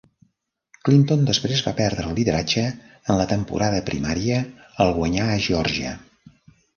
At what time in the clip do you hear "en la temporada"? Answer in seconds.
2.69-3.81